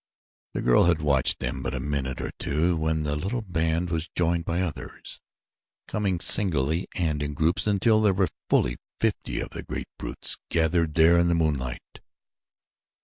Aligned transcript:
The 0.55 0.63
girl 0.63 0.85
had 0.85 0.99
watched 0.99 1.37
them 1.37 1.61
but 1.61 1.75
a 1.75 1.79
minute 1.79 2.21
or 2.21 2.31
two 2.39 2.75
when 2.75 3.03
the 3.03 3.15
little 3.15 3.43
band 3.43 3.91
was 3.91 4.09
joined 4.15 4.45
by 4.45 4.61
others, 4.61 5.21
coming 5.87 6.19
singly 6.19 6.87
and 6.95 7.21
in 7.21 7.35
groups 7.35 7.67
until 7.67 8.01
there 8.01 8.13
were 8.15 8.29
fully 8.49 8.77
fifty 8.99 9.39
of 9.39 9.51
the 9.51 9.61
great 9.61 9.89
brutes 9.99 10.37
gathered 10.49 10.95
there 10.95 11.19
in 11.19 11.27
the 11.27 11.35
moonlight. 11.35 12.01